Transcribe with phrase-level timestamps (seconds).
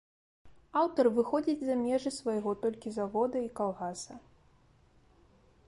[0.79, 4.21] Аўтар выходзіць за межы свайго толькі завода і калгаса.